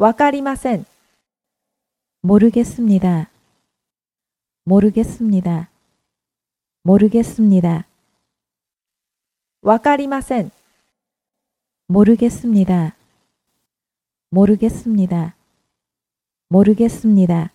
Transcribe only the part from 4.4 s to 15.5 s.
모르겠습니다. 모르겠습니다. わかりません。 모르겠습니다. 모르겠습니다.